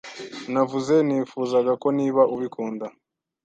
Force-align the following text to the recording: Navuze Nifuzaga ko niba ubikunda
Navuze 0.53 0.95
Nifuzaga 1.07 1.71
ko 1.81 1.87
niba 1.97 2.21
ubikunda 2.33 2.85